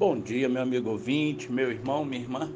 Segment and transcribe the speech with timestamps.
[0.00, 2.50] Bom dia, meu amigo ouvinte, meu irmão, minha irmã.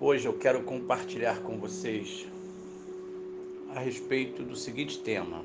[0.00, 2.24] Hoje eu quero compartilhar com vocês
[3.74, 5.42] a respeito do seguinte tema: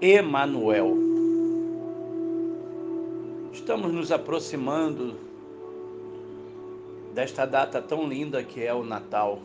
[0.00, 0.96] Emanuel.
[3.52, 5.16] Estamos nos aproximando
[7.12, 9.40] desta data tão linda que é o Natal.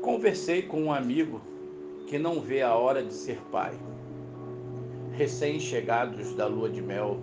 [0.00, 1.40] Conversei com um amigo
[2.06, 3.76] que não vê a hora de ser pai.
[5.16, 7.18] Recém-chegados da lua de mel,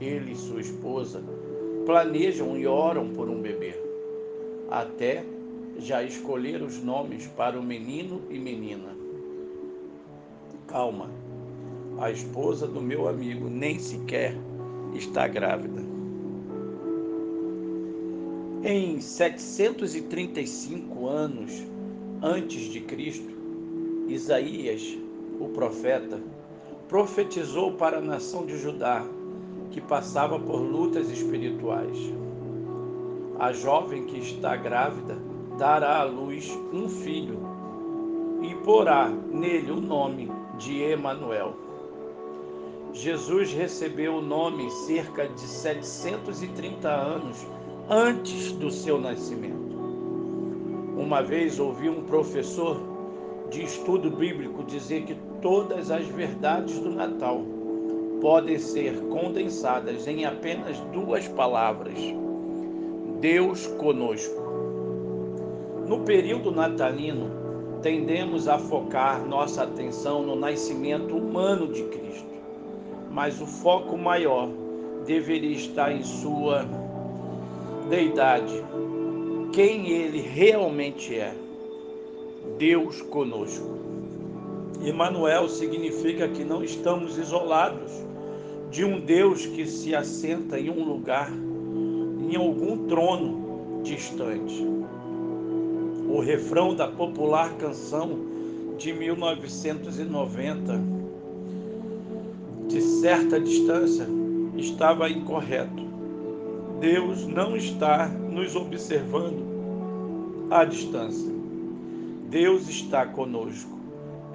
[0.00, 1.22] ele e sua esposa
[1.86, 3.72] planejam e oram por um bebê.
[4.68, 5.24] Até
[5.78, 8.96] já escolher os nomes para o menino e menina.
[10.66, 11.08] Calma,
[11.98, 14.34] a esposa do meu amigo nem sequer
[14.94, 15.80] está grávida.
[18.62, 21.50] Em 735 anos
[22.22, 23.30] antes de Cristo,
[24.08, 24.98] Isaías,
[25.40, 26.20] o profeta,
[26.90, 29.06] profetizou para a nação de Judá
[29.70, 31.96] que passava por lutas espirituais.
[33.38, 35.16] A jovem que está grávida
[35.56, 37.38] dará à luz um filho
[38.42, 41.54] e porá nele o nome de Emanuel.
[42.92, 47.46] Jesus recebeu o nome cerca de 730 anos
[47.88, 49.76] antes do seu nascimento.
[50.98, 52.80] Uma vez ouvi um professor
[53.48, 57.42] de estudo bíblico dizer que todas as verdades do Natal
[58.20, 61.98] podem ser condensadas em apenas duas palavras:
[63.20, 64.50] Deus conosco.
[65.86, 67.30] No período natalino,
[67.82, 72.30] tendemos a focar nossa atenção no nascimento humano de Cristo,
[73.10, 74.48] mas o foco maior
[75.06, 76.64] deveria estar em sua
[77.88, 78.62] deidade,
[79.52, 81.34] quem ele realmente é.
[82.56, 83.89] Deus conosco.
[84.82, 87.92] Emmanuel significa que não estamos isolados
[88.70, 94.64] de um Deus que se assenta em um lugar, em algum trono distante.
[96.08, 98.18] O refrão da popular canção
[98.78, 100.80] de 1990,
[102.68, 104.06] de certa distância,
[104.56, 105.90] estava incorreto.
[106.80, 111.30] Deus não está nos observando à distância.
[112.30, 113.79] Deus está conosco.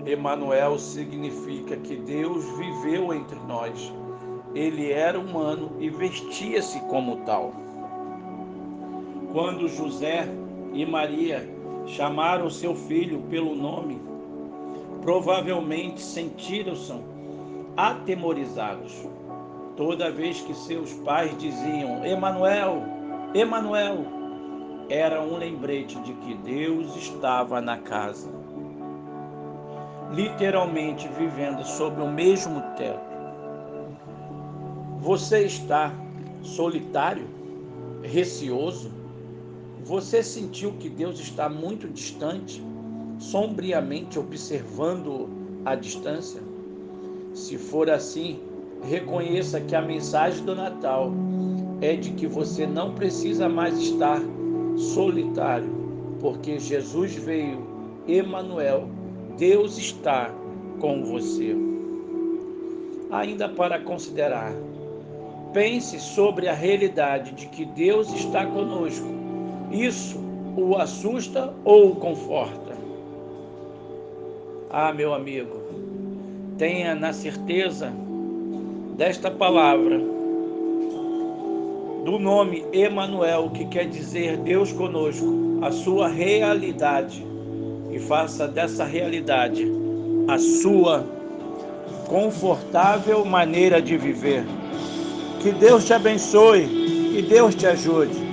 [0.06, 3.94] Emanuel significa que Deus viveu entre nós.
[4.54, 7.54] Ele era humano e vestia-se como tal.
[9.34, 10.28] Quando José
[10.74, 11.50] e Maria
[11.88, 14.00] chamaram seu filho pelo nome,
[15.02, 16.94] provavelmente sentiram-se
[17.76, 19.06] atemorizados
[19.76, 22.82] toda vez que seus pais diziam Emanuel,
[23.34, 24.06] Emanuel,
[24.90, 28.45] era um lembrete de que Deus estava na casa.
[30.16, 33.16] Literalmente vivendo sob o mesmo teto.
[35.00, 35.94] Você está
[36.42, 37.28] solitário,
[38.02, 38.90] receoso?
[39.84, 42.64] Você sentiu que Deus está muito distante,
[43.20, 45.28] sombriamente observando
[45.66, 46.42] a distância?
[47.34, 48.40] Se for assim,
[48.84, 51.12] reconheça que a mensagem do Natal
[51.82, 54.22] é de que você não precisa mais estar
[54.78, 55.70] solitário,
[56.22, 57.68] porque Jesus veio,
[58.08, 58.95] Emanuel,
[59.38, 60.32] Deus está
[60.80, 61.56] com você.
[63.12, 64.54] Ainda para considerar,
[65.54, 69.08] pense sobre a realidade de que Deus está conosco.
[69.72, 70.18] Isso
[70.56, 72.76] o assusta ou o conforta?
[74.70, 75.60] Ah, meu amigo,
[76.58, 77.92] tenha na certeza
[78.96, 80.00] desta palavra,
[82.06, 87.35] do nome Emanuel, que quer dizer Deus conosco, a sua realidade
[87.96, 89.66] e faça dessa realidade
[90.28, 91.08] a sua
[92.08, 94.44] confortável maneira de viver.
[95.42, 96.68] Que Deus te abençoe,
[97.14, 98.25] que Deus te ajude.